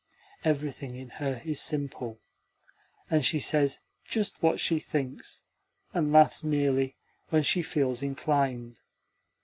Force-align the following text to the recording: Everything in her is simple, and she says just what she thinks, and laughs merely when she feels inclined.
Everything 0.43 0.95
in 0.95 1.09
her 1.21 1.43
is 1.45 1.61
simple, 1.61 2.19
and 3.11 3.23
she 3.23 3.39
says 3.39 3.81
just 4.03 4.41
what 4.41 4.59
she 4.59 4.79
thinks, 4.79 5.43
and 5.93 6.11
laughs 6.11 6.43
merely 6.43 6.95
when 7.29 7.43
she 7.43 7.61
feels 7.61 8.01
inclined. 8.01 8.79